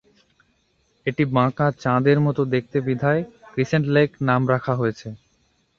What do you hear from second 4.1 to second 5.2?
নাম রাখা হয়েছে।